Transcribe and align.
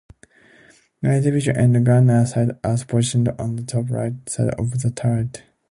Night 1.03 1.21
vision 1.25 1.55
and 1.55 1.85
gunner's 1.85 2.33
sight 2.33 2.49
are 2.63 2.75
positioned 2.87 3.29
on 3.37 3.55
the 3.55 3.61
top-right 3.61 4.27
side 4.27 4.49
of 4.55 4.81
the 4.81 4.89
turret. 4.89 5.43